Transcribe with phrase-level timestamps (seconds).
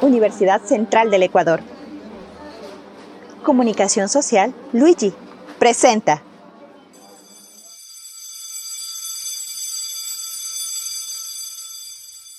[0.00, 1.60] Universidad Central del Ecuador.
[3.42, 5.12] Comunicación Social, Luigi,
[5.58, 6.22] presenta.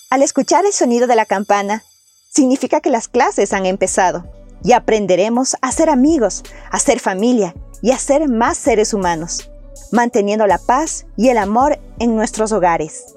[0.09, 1.83] Al escuchar el sonido de la campana,
[2.29, 4.25] significa que las clases han empezado
[4.63, 9.51] y aprenderemos a ser amigos, a ser familia y a ser más seres humanos,
[9.91, 13.15] manteniendo la paz y el amor en nuestros hogares.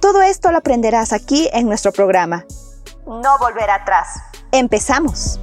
[0.00, 2.46] Todo esto lo aprenderás aquí en nuestro programa.
[3.10, 4.22] No volver atrás.
[4.52, 5.40] Empezamos.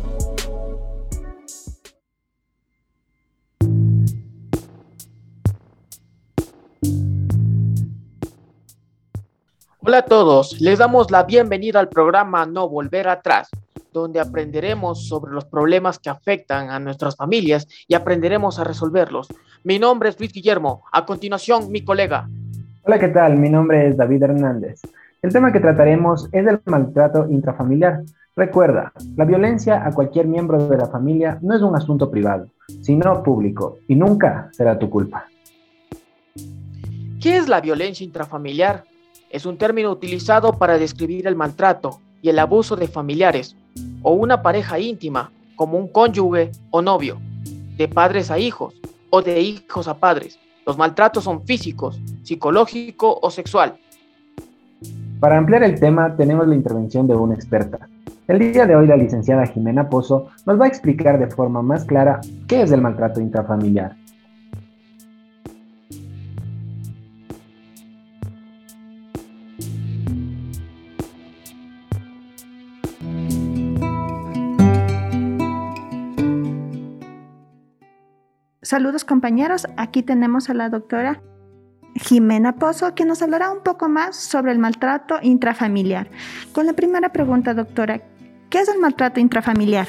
[9.82, 13.50] Hola a todos, les damos la bienvenida al programa No Volver Atrás,
[13.92, 19.28] donde aprenderemos sobre los problemas que afectan a nuestras familias y aprenderemos a resolverlos.
[19.66, 22.30] Mi nombre es Luis Guillermo, a continuación mi colega.
[22.84, 23.36] Hola, ¿qué tal?
[23.36, 24.80] Mi nombre es David Hernández.
[25.24, 28.04] El tema que trataremos es el maltrato intrafamiliar.
[28.36, 32.50] Recuerda, la violencia a cualquier miembro de la familia no es un asunto privado,
[32.82, 35.26] sino público, y nunca será tu culpa.
[37.20, 38.84] ¿Qué es la violencia intrafamiliar?
[39.32, 43.56] Es un término utilizado para describir el maltrato y el abuso de familiares
[44.04, 47.18] o una pareja íntima, como un cónyuge o novio,
[47.76, 48.76] de padres a hijos
[49.10, 50.38] o de hijos a padres.
[50.64, 53.80] Los maltratos son físicos, psicológico o sexual.
[55.20, 57.90] Para ampliar el tema tenemos la intervención de una experta.
[58.28, 61.86] El día de hoy la licenciada Jimena Pozo nos va a explicar de forma más
[61.86, 63.96] clara qué es el maltrato intrafamiliar.
[78.62, 81.22] Saludos compañeros, aquí tenemos a la doctora
[82.00, 86.10] Jimena Pozo, que nos hablará un poco más sobre el maltrato intrafamiliar.
[86.54, 88.02] Con la primera pregunta, doctora,
[88.50, 89.88] ¿qué es el maltrato intrafamiliar?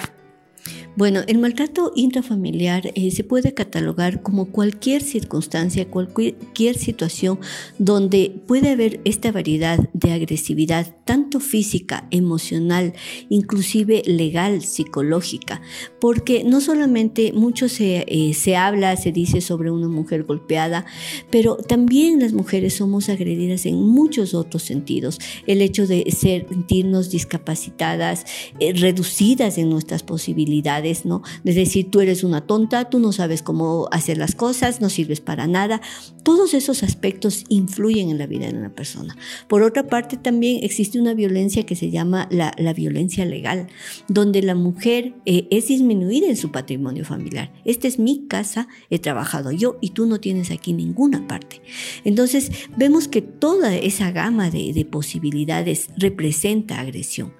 [0.98, 7.38] Bueno, el maltrato intrafamiliar eh, se puede catalogar como cualquier circunstancia, cualquier situación
[7.78, 12.94] donde puede haber esta variedad de agresividad, tanto física, emocional,
[13.28, 15.62] inclusive legal, psicológica,
[16.00, 20.84] porque no solamente mucho se, eh, se habla, se dice sobre una mujer golpeada,
[21.30, 25.20] pero también las mujeres somos agredidas en muchos otros sentidos.
[25.46, 28.26] El hecho de sentirnos discapacitadas,
[28.58, 31.22] eh, reducidas en nuestras posibilidades, ¿no?
[31.44, 35.20] De decir, tú eres una tonta, tú no sabes cómo hacer las cosas, no sirves
[35.20, 35.80] para nada.
[36.22, 39.16] Todos esos aspectos influyen en la vida de una persona.
[39.48, 43.68] Por otra parte, también existe una violencia que se llama la, violencia legal,
[44.08, 47.52] donde la mujer eh, es disminuida en su patrimonio familiar.
[47.64, 51.62] Esta es mi casa, he trabajado yo y tú no tienes aquí ninguna parte.
[52.04, 57.32] Entonces, vemos que toda esa gama de, posibilidades representa agresión.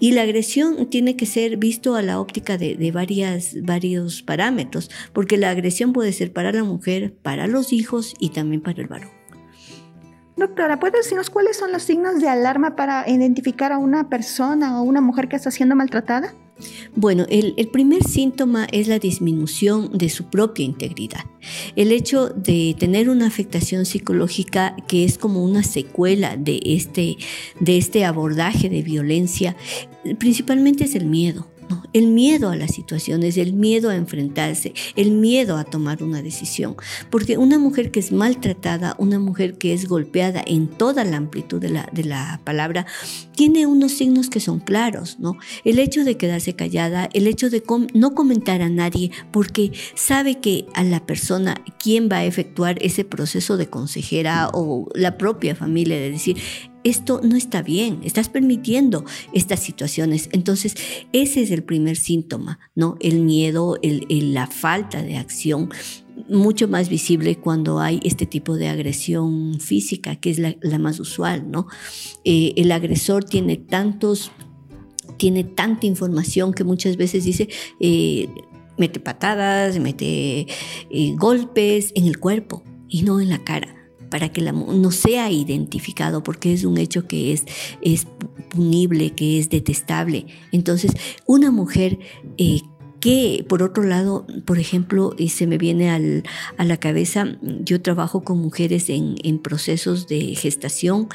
[0.00, 5.36] Y la agresión tiene que ser visto a la óptica de varias, varios parámetros, porque
[5.36, 9.10] la agresión puede ser para la mujer, para los hijos y también para el varón.
[10.36, 14.82] Doctora, ¿puede decirnos cuáles son los signos de alarma para identificar a una persona o
[14.82, 16.34] una mujer que está siendo maltratada?
[16.94, 21.20] Bueno, el, el, primer síntoma es la disminución de su propia integridad.
[21.74, 27.16] El hecho de tener una afectación psicológica que es como una secuela de este,
[27.60, 29.56] de este abordaje de violencia,
[30.18, 31.46] principalmente es el miedo.
[31.92, 36.76] El miedo a las situaciones, el miedo a enfrentarse, el miedo a tomar una decisión.
[37.10, 41.60] Porque una mujer que es maltratada, una mujer que es golpeada en toda la amplitud
[41.60, 42.86] de la, de la palabra,
[43.34, 45.38] tiene unos signos que son claros, ¿no?
[45.64, 47.62] El hecho de quedarse callada, el hecho de
[47.94, 53.04] no comentar a nadie, porque sabe que a la persona, quien va a efectuar ese
[53.04, 56.36] proceso de consejera o la propia familia, de decir,
[56.86, 60.28] esto no está bien, estás permitiendo estas situaciones.
[60.30, 60.76] Entonces,
[61.12, 62.96] ese es el primer síntoma, ¿no?
[63.00, 65.70] El miedo, la falta de acción
[66.28, 71.50] mucho más visible cuando hay este tipo de agresión física, que es la, más usual,
[71.50, 71.66] ¿no?
[72.24, 74.30] Eh, el agresor tiene tantos,
[75.16, 77.48] tiene tanta información que muchas veces dice,
[77.80, 78.28] eh,
[78.78, 80.46] mete patadas, mete
[80.90, 83.75] eh, golpes en el cuerpo y no en la cara
[84.10, 87.44] para que no sea identificado, porque es un hecho que es,
[87.80, 88.06] es
[88.50, 90.26] punible, que es detestable.
[90.52, 90.92] Entonces,
[91.26, 91.98] una mujer
[92.38, 92.60] eh,
[93.00, 98.38] que, por otro lado, por ejemplo, se me viene a la cabeza, yo trabajo con
[98.38, 101.08] mujeres en, en procesos de gestación.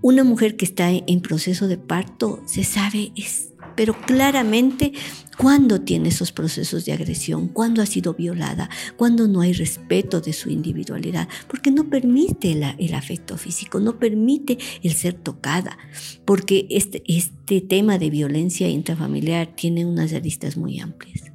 [0.00, 4.92] Una mujer que está en proceso de parto, se sabe, es pero claramente
[5.38, 10.32] cuando tiene esos procesos de agresión, cuando ha sido violada, cuando no hay respeto de
[10.32, 15.78] su individualidad, porque no permite el afecto físico, no permite el ser tocada,
[16.24, 21.32] porque este, este tema de violencia intrafamiliar tiene unas aristas muy amplias.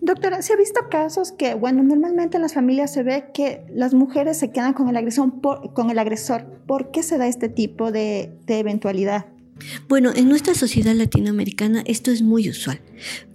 [0.00, 3.92] Doctora, se ha visto casos que, bueno, normalmente en las familias se ve que las
[3.92, 6.46] mujeres se quedan con el, agresión con el agresor.
[6.66, 9.26] ¿Por qué se da este tipo de eventualidad?
[9.88, 12.80] Bueno, en nuestra sociedad latinoamericana esto es muy usual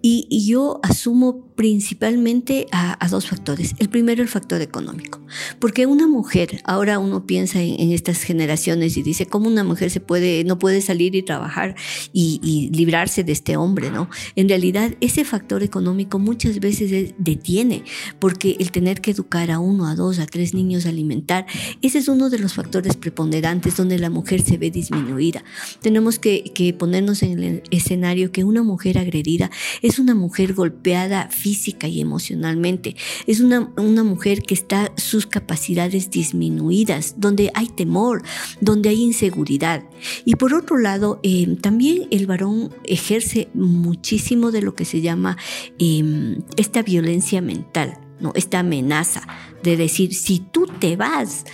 [0.06, 3.74] y, yo asumo principalmente a, dos factores.
[3.80, 5.22] El primero, el factor económico,
[5.60, 10.02] porque una mujer, ahora uno piensa en, estas generaciones y dice, ¿cómo una mujer se
[10.02, 11.76] puede, no puede salir y trabajar
[12.12, 13.92] y, librarse de este hombre?
[13.92, 14.10] ¿no?
[14.36, 17.84] En realidad, ese factor económico muchas veces detiene,
[18.20, 21.46] porque el tener que educar a uno, a dos, a tres niños, alimentar,
[21.82, 25.46] ese es uno de los factores preponderantes donde la mujer se ve disminuida.
[25.82, 29.50] Tenemos que, que ponernos en el escenario que una mujer agredida
[29.82, 32.96] es una mujer golpeada física y emocionalmente.
[33.28, 38.24] Es una, una mujer que está sus capacidades disminuidas, donde hay temor,
[38.62, 39.84] donde hay inseguridad.
[40.26, 45.38] Y por otro lado, eh, también el varón ejerce muchísimo de lo que se llama
[45.80, 48.00] em, esta violencia mental.
[48.20, 48.32] ¿no?
[48.36, 49.28] esta amenaza
[49.64, 51.46] de decir, si tú te vas,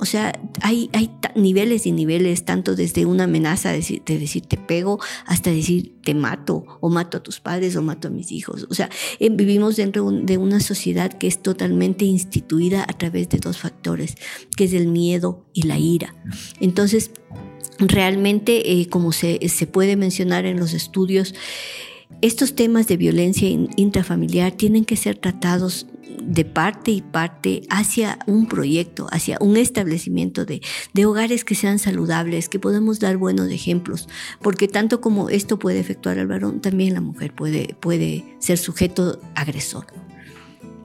[0.00, 0.32] o sea,
[0.62, 0.90] hay,
[1.34, 6.64] niveles y niveles, tanto desde una amenaza de decir, te pego hasta decir te mato
[6.80, 8.66] o mato a tus padres o mato a mis hijos.
[8.70, 8.88] O sea,
[9.18, 14.16] eh, vivimos dentro de una sociedad que es totalmente instituida a través de dos factores,
[14.56, 16.14] que es el miedo y la ira.
[16.60, 17.10] Entonces,
[17.78, 19.38] realmente, eh, como se
[19.70, 21.34] puede mencionar en los estudios,
[22.22, 25.86] estos temas de violencia intrafamiliar tienen que ser tratados
[26.22, 30.60] de parte y parte hacia un proyecto, hacia un establecimiento de,
[31.06, 34.08] hogares que sean saludables, que podamos dar buenos ejemplos,
[34.42, 39.18] porque tanto como esto puede efectuar al varón, también la mujer puede, puede ser sujeto
[39.34, 39.86] agresor.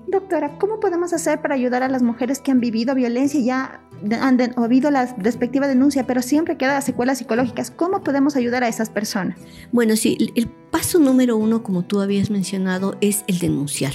[0.08, 3.82] Doctora, ¿cómo podemos hacer para ayudar a las mujeres que han vivido violencia y ya
[4.22, 7.72] han habido la respectiva denuncia, pero siempre quedan secuelas psicológicas?
[7.72, 9.38] ¿Cómo podemos ayudar a esas personas?
[9.72, 13.94] Bueno, sí, el paso número uno, como tú habías mencionado, es el denunciar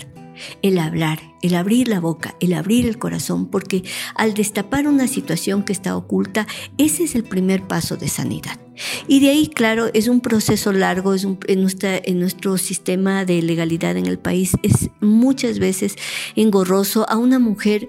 [0.63, 3.85] el hablar, el abrir la boca, el abrir el corazón, porque
[4.15, 6.47] al destapar una situación que está oculta,
[6.79, 8.59] ese es el primer paso de sanidad.
[9.07, 13.43] Y de ahí, claro, es un proceso largo, es en, nuestra, en nuestro sistema de
[13.43, 15.97] legalidad en el país es muchas veces
[16.37, 17.09] engorroso.
[17.09, 17.89] A una mujer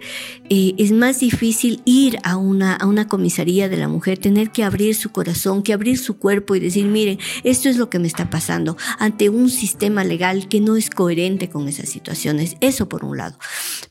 [0.50, 4.64] eh, es más difícil ir a una, a una comisaría de la mujer, tener que
[4.64, 8.08] abrir su corazón, que abrir su cuerpo y decir, miren, esto es lo que me
[8.08, 12.58] está pasando ante un sistema legal que no es coherente con esas situaciones.
[12.62, 13.38] Eso por un lado.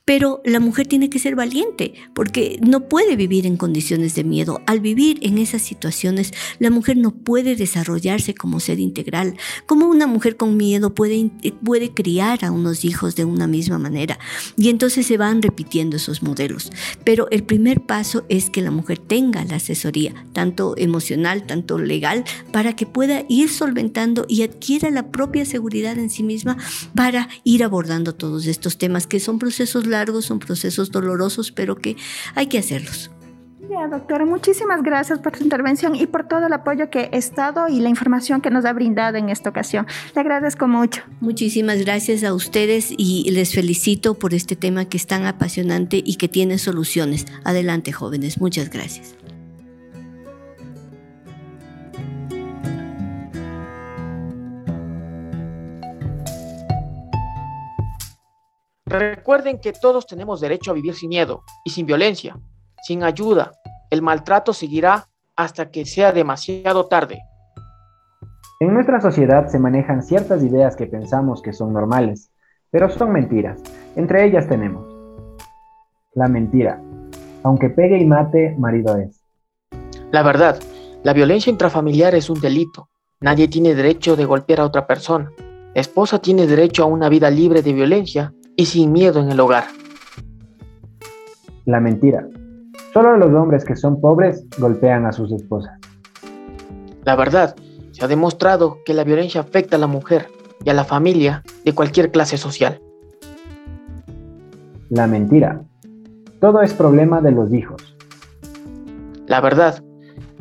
[0.04, 4.60] Pero la mujer tiene que ser valiente porque no puede vivir en condiciones de miedo.
[4.66, 9.36] Al vivir en esas situaciones, la mujer no puede desarrollarse como ser integral.
[9.66, 11.30] Como una mujer con miedo puede,
[11.64, 14.18] puede criar a unos hijos de una misma manera.
[14.56, 16.70] Y entonces se van repitiendo esos modelos.
[17.04, 22.24] Pero el primer paso es que la mujer tenga la asesoría, tanto emocional, tanto legal,
[22.52, 26.56] para que pueda ir solventando y adquiera la propia seguridad en sí misma
[26.94, 31.96] para ir abordando todos estos temas, que son procesos largos, son procesos dolorosos, pero que
[32.36, 33.10] hay que hacerlos.
[33.70, 37.68] Ya, doctora, muchísimas gracias por su intervención y por todo el apoyo que he estado
[37.68, 39.86] y la información que nos ha brindado en esta ocasión.
[40.12, 41.02] Le agradezco mucho.
[41.20, 46.16] Muchísimas gracias a ustedes y les felicito por este tema que es tan apasionante y
[46.16, 47.26] que tiene soluciones.
[47.44, 48.40] Adelante, jóvenes.
[48.40, 49.14] Muchas gracias.
[58.90, 62.36] Recuerden que todos tenemos derecho a vivir sin miedo y sin violencia
[62.82, 63.52] sin ayuda.
[63.90, 67.20] El maltrato seguirá hasta que sea demasiado tarde.
[68.60, 72.30] En nuestra sociedad se manejan ciertas ideas que pensamos que son normales,
[72.70, 73.60] pero son mentiras.
[73.96, 74.86] Entre ellas tenemos
[76.14, 76.80] la mentira.
[77.42, 79.22] Aunque pegue y mate, marido es.
[80.10, 80.60] La verdad,
[81.02, 82.88] la violencia intrafamiliar es un delito.
[83.20, 85.30] Nadie tiene derecho de golpear a otra persona.
[85.74, 89.40] La esposa tiene derecho a una vida libre de violencia y sin miedo en el
[89.40, 89.64] hogar.
[91.64, 92.28] La mentira.
[92.92, 95.78] Solo los hombres que son pobres golpean a sus esposas.
[97.04, 97.56] La verdad,
[97.92, 100.28] se ha demostrado que la violencia afecta a la mujer
[100.62, 102.82] y a la familia de cualquier clase social.
[104.90, 105.62] La mentira.
[106.38, 107.96] Todo es problema de los hijos.
[109.26, 109.82] La verdad,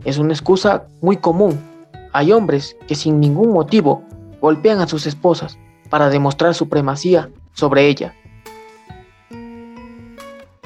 [0.03, 1.57] es una excusa muy común.
[2.11, 4.03] Hay hombres que sin ningún motivo
[4.41, 5.57] golpean a sus esposas
[5.89, 8.13] para demostrar supremacía sobre ella.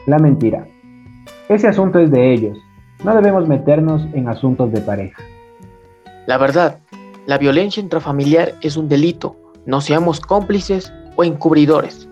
[0.05, 0.67] La mentira.
[1.49, 2.57] Ese asunto es de ellos.
[3.03, 5.21] No debemos meternos en asuntos de pareja.
[6.27, 6.79] La verdad,
[7.25, 9.37] La violencia intrafamiliar es un delito.
[9.65, 12.09] No seamos cómplices o encubridores.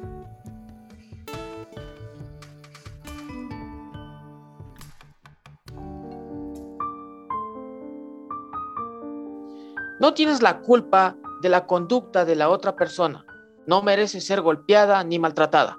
[9.99, 13.25] No tienes la culpa de la conducta de la otra persona.
[13.71, 15.77] No mereces ser golpeada ni maltratada.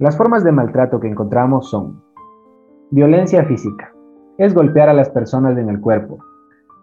[0.00, 2.02] Las formas de maltrato que encontramos son
[2.90, 3.94] violencia física.
[4.36, 6.18] Es golpear a las personas en el cuerpo.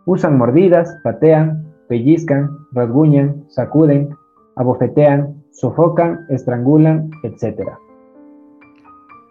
[0.05, 4.15] Usan mordidas, patean, pellizcan, rasguñan, sacuden,
[4.55, 7.71] abofetean, sofocan, estrangulan, etc.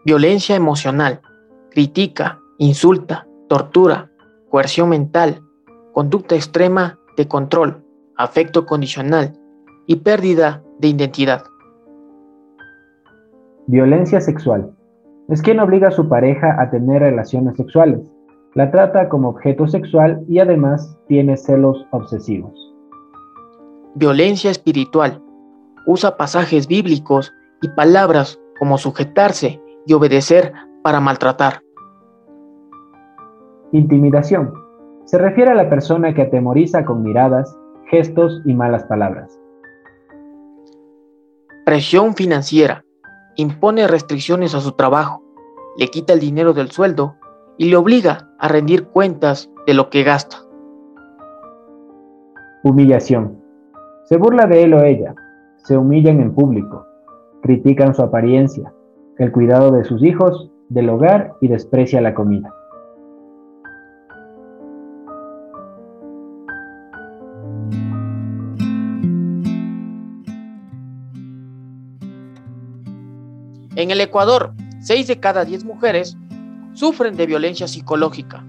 [0.05, 1.23] Violencia emocional.
[1.71, 4.11] Critica, insulta, tortura,
[4.51, 5.41] coerción mental,
[5.95, 7.83] conducta extrema de control,
[8.19, 9.40] afecto condicional
[9.91, 11.43] y pérdida de identidad.
[13.67, 14.73] Violencia sexual.
[15.29, 17.99] Es quien obliga a su pareja a tener relaciones sexuales.
[18.55, 22.53] La trata como objeto sexual y además tiene celos obsesivos.
[23.97, 25.21] Violencia espiritual.
[25.87, 30.53] Usa pasajes bíblicos y palabras como sujetarse y obedecer
[30.85, 31.63] para maltratar.
[33.73, 34.53] Intimidación
[35.07, 37.59] se refiere a la persona que atemoriza con miradas,
[37.91, 39.41] gestos y malas palabras.
[41.71, 42.85] Presión financiera.
[43.37, 45.23] Impone restricciones a su trabajo,
[45.79, 47.15] le quita el dinero del sueldo
[47.59, 50.39] y le obliga a rendir cuentas de lo que gasta.
[52.65, 53.41] Humillación.
[54.07, 55.15] Se burla de él o ella,
[55.59, 56.89] se humillan en público,
[57.41, 58.75] critican su apariencia,
[59.19, 62.53] el cuidado de sus hijos, del hogar y desprecia la comida.
[73.77, 76.17] En el Ecuador, 6 de cada 10 mujeres
[76.73, 78.45] sufren de violencia psicológica,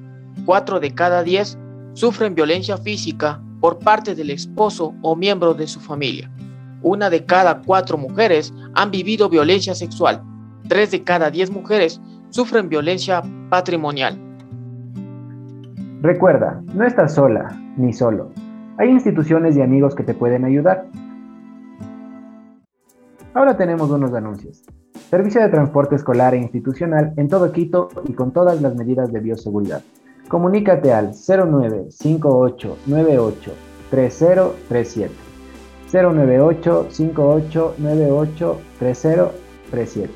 [0.45, 1.59] 4 de cada 10
[1.93, 6.31] sufren violencia física por parte del esposo o miembro de su familia.
[6.81, 10.23] Una de cada 4 mujeres han vivido violencia sexual,
[10.67, 14.17] 3 de cada 10 mujeres sufren violencia patrimonial.
[16.01, 18.31] Recuerda, no estás sola ni solo.
[18.77, 20.87] Hay instituciones y amigos que te pueden ayudar.
[23.35, 24.63] Ahora tenemos unos anuncios.
[25.11, 29.19] Servicio de transporte escolar e institucional en todo Quito y con todas las medidas de
[29.19, 29.81] bioseguridad.
[30.29, 33.51] Comunícate al 0958 98
[33.89, 35.13] 3037.
[35.91, 40.13] 098 58 98 3037.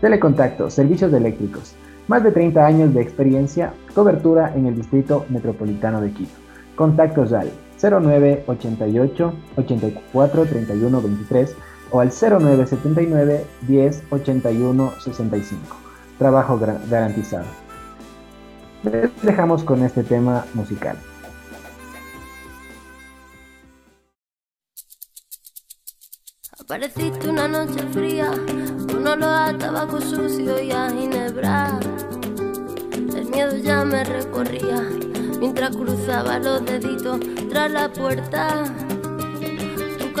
[0.00, 1.74] Telecontacto, servicios eléctricos.
[2.06, 6.38] Más de 30 años de experiencia, cobertura en el Distrito Metropolitano de Quito.
[6.76, 7.50] Contactos al
[7.82, 11.56] 0988 84 31 23
[11.90, 15.76] o al 0979 10 81 65.
[16.18, 17.46] Trabajo garantizado.
[18.82, 20.96] Les dejamos con este tema musical.
[26.58, 28.30] Apareciste una noche fría,
[28.90, 31.78] con olor a tabaco sucio y a ginebra.
[33.14, 34.82] El miedo ya me recorría
[35.38, 38.64] mientras cruzaba los deditos tras la puerta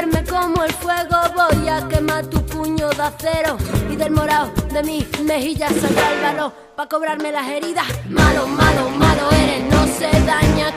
[0.00, 3.58] Como el fuego, voy a quemar tu puño de acero
[3.90, 7.86] y del morado de mis mejillas saldrá el valor para cobrarme las heridas.
[8.08, 10.72] Malo, malo, malo eres, no se daña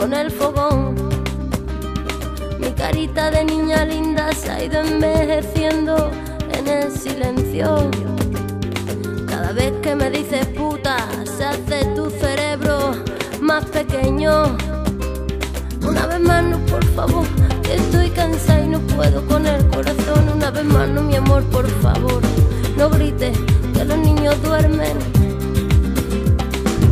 [0.00, 0.94] con el fogón.
[2.58, 6.10] Mi carita de niña linda se ha ido envejeciendo
[6.54, 7.90] en el silencio.
[9.28, 10.96] Cada vez que me dices puta,
[11.36, 12.94] se hace tu cerebro
[13.42, 14.56] más pequeño.
[15.86, 17.26] Una vez más, no, por favor,
[17.62, 20.30] que estoy cansada y no puedo con el corazón.
[20.34, 22.22] Una vez más, no, mi amor, por favor,
[22.74, 23.36] no grites
[23.74, 24.96] que los niños duermen.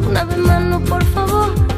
[0.07, 1.78] Una vez más no, por favor.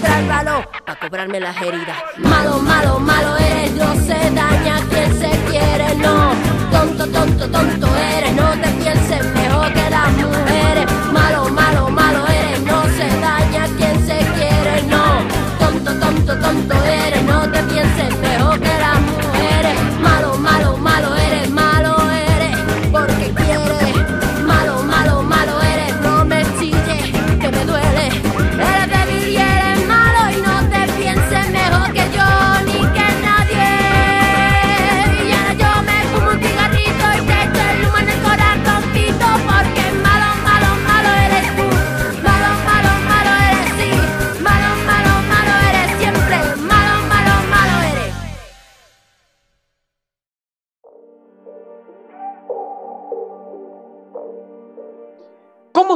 [0.00, 1.96] para cobrarme las heridas.
[2.18, 6.32] Malo, malo, malo eres, no se daña quien se quiere, no.
[6.70, 7.86] Tonto, tonto, tonto
[8.16, 10.93] eres, no te pienses mejor que las mujeres.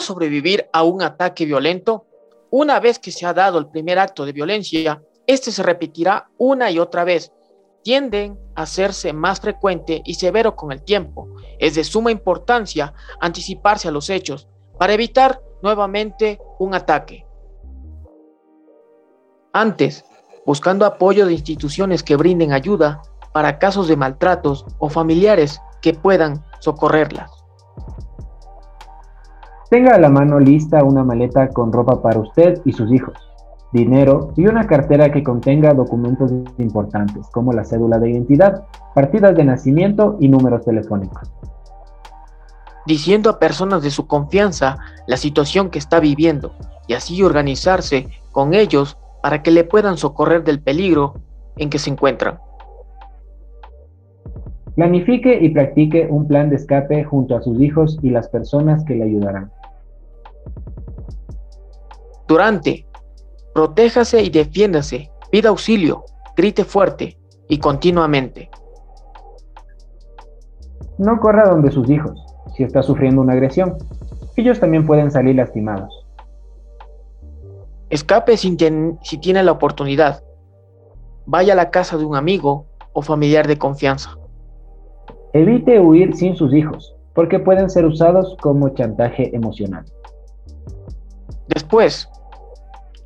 [0.08, 2.06] Sobrevivir a un ataque violento?
[2.50, 6.70] Una vez que se ha dado el primer acto de violencia, este se repetirá una
[6.70, 7.32] y otra vez.
[7.82, 11.28] Tienden a hacerse más frecuente y severo con el tiempo.
[11.58, 14.48] Es de suma importancia anticiparse a los hechos
[14.78, 17.26] para evitar nuevamente un ataque.
[19.52, 20.04] Antes,
[20.46, 26.44] buscando apoyo de instituciones que brinden ayuda para casos de maltratos o familiares que puedan
[26.60, 27.37] socorrerlas.
[29.70, 33.14] Tenga a la mano lista una maleta con ropa para usted y sus hijos,
[33.70, 38.64] dinero y una cartera que contenga documentos importantes como la cédula de identidad,
[38.94, 41.30] partidas de nacimiento y números telefónicos.
[42.86, 46.54] diciendo a personas de su confianza la situación que está viviendo
[46.86, 51.12] y así organizarse con ellos para que le puedan socorrer del peligro
[51.58, 52.38] en que se encuentran.
[54.74, 58.94] Planifique y practique un plan de escape junto a sus hijos y las personas que
[58.94, 59.50] le ayudarán.
[62.28, 62.86] Durante,
[63.54, 66.04] protéjase y defiéndase, pida auxilio,
[66.36, 68.50] grite fuerte y continuamente.
[70.98, 72.22] No corra donde sus hijos
[72.54, 73.78] si está sufriendo una agresión.
[74.36, 76.06] Ellos también pueden salir lastimados.
[77.88, 80.22] Escape sin ten- si tiene la oportunidad.
[81.24, 84.16] Vaya a la casa de un amigo o familiar de confianza.
[85.32, 89.84] Evite huir sin sus hijos, porque pueden ser usados como chantaje emocional.
[91.48, 92.08] Después,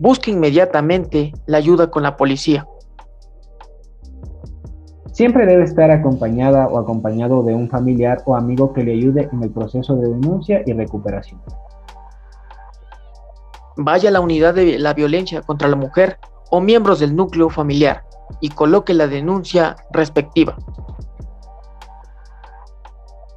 [0.03, 2.67] busque inmediatamente la ayuda con la policía.
[5.13, 9.45] Siempre debe estar acompañada o acompañado de un familiar o amigo que le ayude en
[9.45, 11.41] el proceso de denuncia y recuperación.
[13.77, 16.19] Vaya a la unidad de la violencia contra la mujer
[16.51, 18.03] o miembros del núcleo familiar
[18.41, 20.57] y coloque la denuncia respectiva.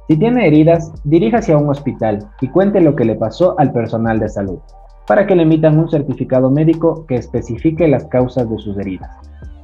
[0.08, 4.18] Si tiene heridas, diríjase a un hospital y cuente lo que le pasó al personal
[4.18, 4.58] de salud,
[5.06, 9.10] para que le emitan un certificado médico que especifique las causas de sus heridas.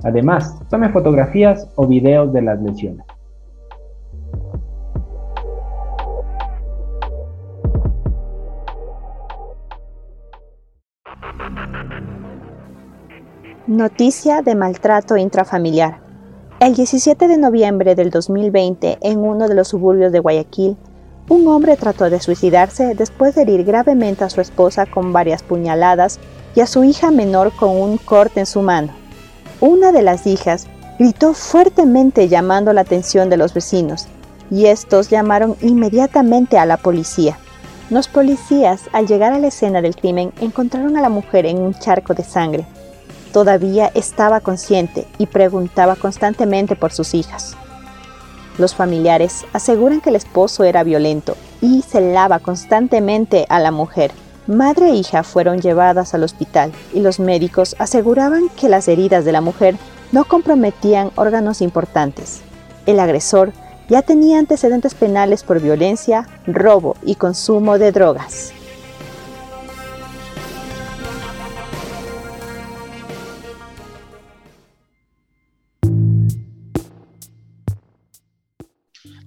[0.04, 3.04] Además, tome fotografías o videos de las lesiones.
[13.66, 16.00] Noticia de maltrato intrafamiliar.
[16.60, 20.76] El 17 de noviembre del 2020, en uno de los suburbios de Guayaquil,
[21.32, 26.18] un hombre trató de suicidarse después de herir gravemente a su esposa con varias puñaladas
[26.54, 28.92] y a su hija menor con un corte en su mano.
[29.58, 30.66] Una de las hijas
[30.98, 34.08] gritó fuertemente llamando la atención de los vecinos
[34.50, 37.38] y estos llamaron inmediatamente a la policía.
[37.88, 41.72] Los policías, al llegar a la escena del crimen, encontraron a la mujer en un
[41.72, 42.66] charco de sangre.
[43.32, 47.56] Todavía estaba consciente y preguntaba constantemente por sus hijas.
[48.58, 54.12] Los familiares aseguran que el esposo era violento y celaba constantemente a la mujer.
[54.46, 59.32] Madre e hija fueron llevadas al hospital y los médicos aseguraban que las heridas de
[59.32, 59.76] la mujer
[60.10, 62.42] no comprometían órganos importantes.
[62.84, 63.52] El agresor
[63.88, 68.52] ya tenía antecedentes penales por violencia, robo y consumo de drogas.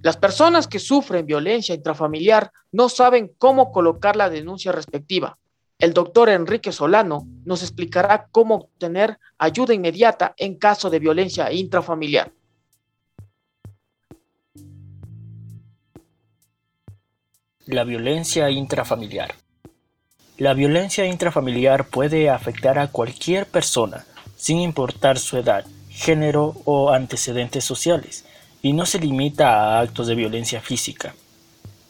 [0.06, 5.36] Las personas que sufren violencia intrafamiliar no saben cómo colocar la denuncia respectiva.
[5.80, 12.30] El doctor Enrique Solano nos explicará cómo obtener ayuda inmediata en caso de violencia intrafamiliar.
[17.64, 19.34] La violencia intrafamiliar.
[20.38, 27.64] La violencia intrafamiliar puede afectar a cualquier persona, sin importar su edad, género o antecedentes
[27.64, 28.24] sociales
[28.62, 31.14] y no se limita a actos de violencia física.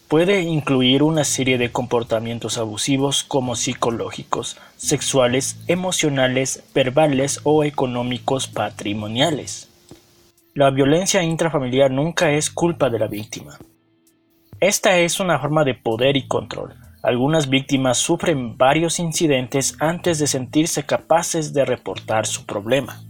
[0.07, 9.69] Puede incluir una serie de comportamientos abusivos como psicológicos, sexuales, emocionales, verbales o económicos patrimoniales.
[10.53, 13.57] La violencia intrafamiliar nunca es culpa de la víctima.
[14.59, 16.73] Esta es una forma de poder y control.
[17.03, 23.03] Algunas víctimas sufren varios incidentes antes de sentirse capaces de reportar su problema.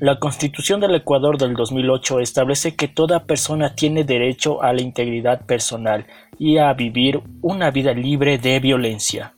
[0.00, 5.44] La Constitución del Ecuador del 2008 establece que toda persona tiene derecho a la integridad
[5.44, 6.06] personal
[6.38, 9.34] y a vivir una vida libre de violencia.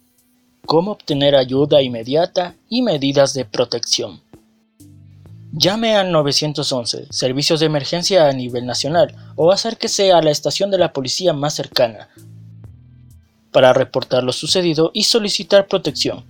[0.66, 4.20] ¿Cómo obtener ayuda inmediata y medidas de protección?
[5.52, 10.76] Llame al 911, servicios de emergencia a nivel nacional, o acérquese a la estación de
[10.76, 12.10] la policía más cercana
[13.50, 16.24] para reportar lo sucedido y solicitar protección.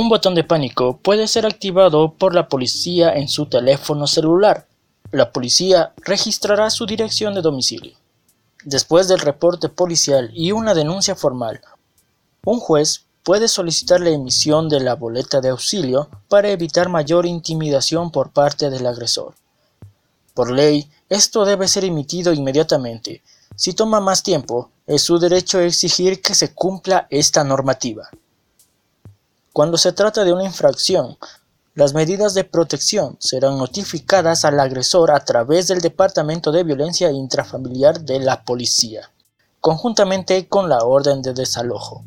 [0.00, 4.68] Un botón de pánico puede ser activado por la policía en su teléfono celular.
[5.10, 7.96] La policía registrará su dirección de domicilio.
[8.62, 11.60] Después del reporte policial y una denuncia formal,
[12.44, 18.12] un juez puede solicitar la emisión de la boleta de auxilio para evitar mayor intimidación
[18.12, 19.34] por parte del agresor.
[20.32, 23.20] Por ley, esto debe ser emitido inmediatamente.
[23.56, 28.08] Si toma más tiempo, es su derecho exigir que se cumpla esta normativa.
[29.58, 31.18] Cuando se trata de una infracción,
[31.74, 38.02] las medidas de protección serán notificadas al agresor a través del Departamento de Violencia Intrafamiliar
[38.02, 39.10] de la Policía,
[39.60, 42.04] conjuntamente con la orden de desalojo.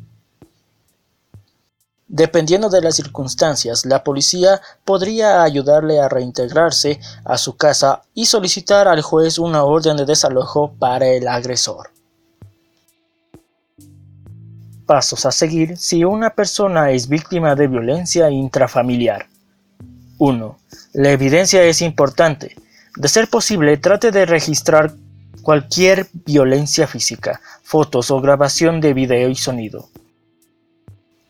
[2.08, 8.88] Dependiendo de las circunstancias, la policía podría ayudarle a reintegrarse a su casa y solicitar
[8.88, 11.91] al juez una orden de desalojo para el agresor.
[14.92, 19.24] Pasos a seguir si una persona es víctima de violencia intrafamiliar.
[20.18, 20.58] 1.
[20.92, 22.56] La evidencia es importante.
[22.96, 24.92] De ser posible, trate de registrar
[25.40, 29.88] cualquier violencia física, fotos o grabación de video y sonido.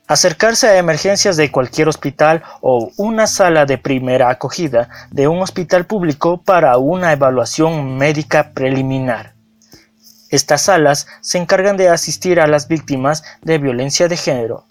[0.08, 5.86] Acercarse a emergencias de cualquier hospital o una sala de primera acogida de un hospital
[5.86, 9.31] público para una evaluación médica preliminar.
[10.32, 14.64] Estas salas se encargan de asistir a las víctimas de violencia de género.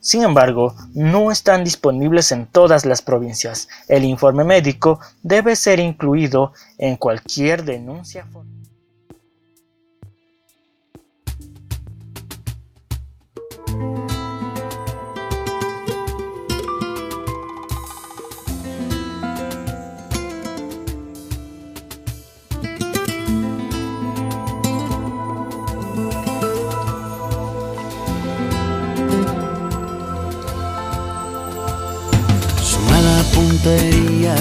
[0.00, 3.68] Sin embargo, no están disponibles en todas las provincias.
[3.88, 8.26] El informe médico debe ser incluido en cualquier denuncia.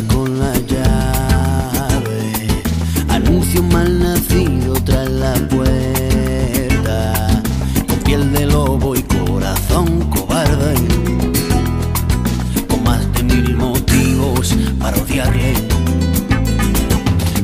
[0.08, 2.32] Con la llave.
[3.08, 7.28] Anuncio mal nacido tras la puerta.
[7.88, 10.74] Con piel de lobo y corazón cobarde.
[12.68, 15.54] Con más de mil motivos para odiarle.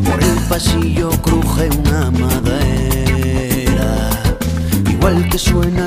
[0.04, 4.10] Por el pasillo cruje una madera.
[4.90, 5.87] Igual que suena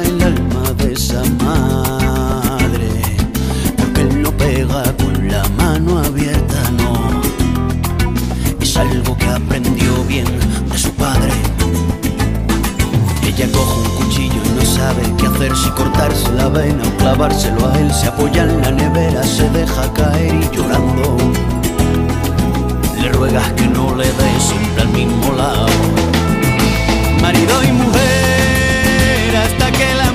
[15.81, 17.90] cortarse la vena o clavárselo a él.
[17.93, 21.16] Se apoya en la nevera, se deja caer y llorando.
[23.01, 25.66] Le ruegas que no le dé siempre al mismo lado.
[27.23, 30.10] Marido y mujer, hasta que la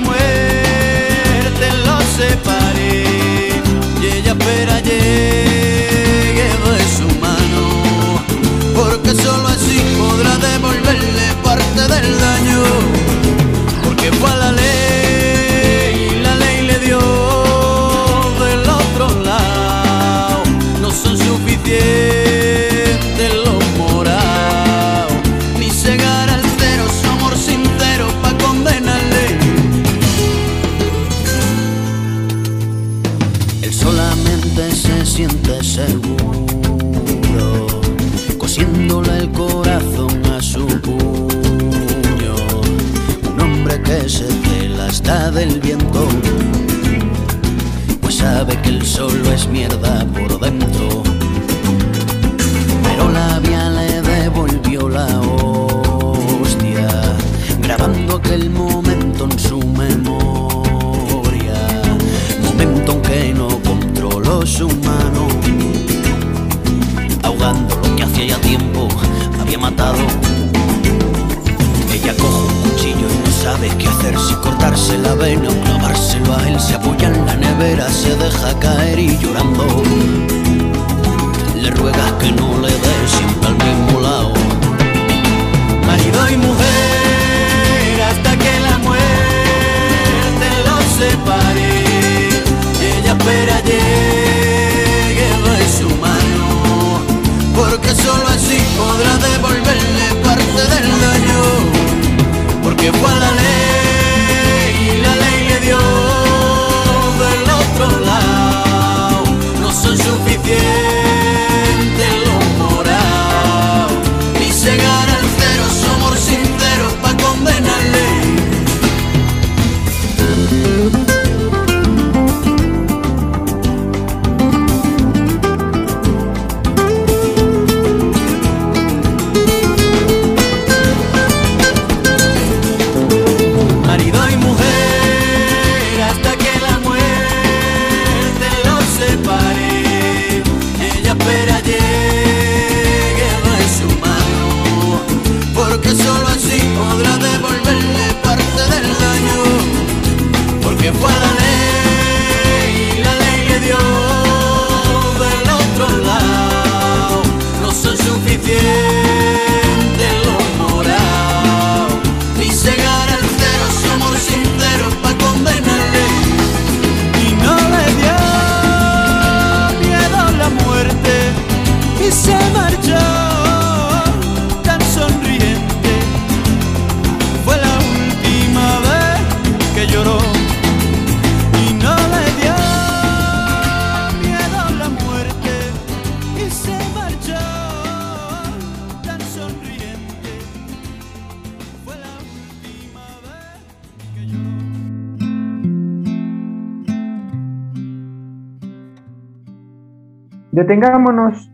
[200.55, 201.51] Detengámonos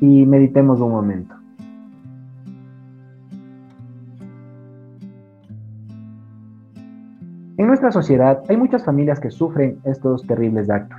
[0.00, 1.34] y meditemos un momento.
[7.58, 10.98] En nuestra sociedad hay muchas familias que sufren estos terribles actos.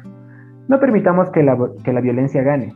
[0.67, 2.75] No permitamos que la, que la violencia gane.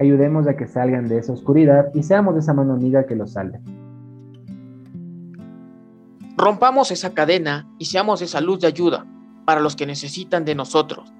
[0.00, 3.60] Ayudemos a que salgan de esa oscuridad y seamos esa mano amiga que los salve.
[6.38, 9.04] Rompamos esa cadena y seamos esa luz de ayuda
[9.44, 11.12] para los que necesitan de nosotros.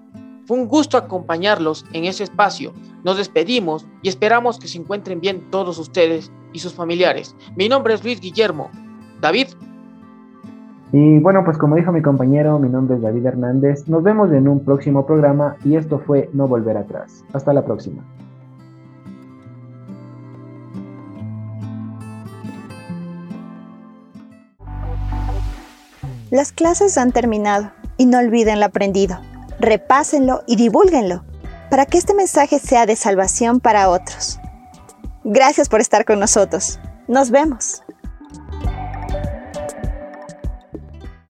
[0.47, 2.73] Fue un gusto acompañarlos en ese espacio.
[3.03, 7.35] Nos despedimos y esperamos que se encuentren bien todos ustedes y sus familiares.
[7.57, 8.71] Mi nombre es Luis Guillermo.
[9.21, 9.49] David,
[10.93, 13.89] Y bueno, pues como dijo mi compañero, mi nombre es David Hernández.
[13.89, 17.25] Nos vemos en un próximo programa y esto fue No Volver Atrás.
[17.33, 18.05] Hasta la próxima.
[26.31, 29.17] Las clases han terminado y no olviden lo aprendido.
[29.59, 31.25] Repásenlo y divúlguenlo
[31.71, 34.38] para que este mensaje sea de salvación para otros.
[35.25, 36.79] Gracias por estar con nosotros.
[37.09, 37.83] Nos vemos.